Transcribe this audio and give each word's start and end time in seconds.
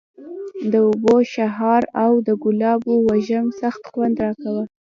د 0.71 0.73
اوبو 0.87 1.15
شرهار 1.31 1.83
او 2.03 2.11
د 2.27 2.29
ګلابو 2.43 2.93
وږم 3.07 3.45
سخت 3.61 3.81
خوند 3.91 4.15
راکاوه. 4.25 4.63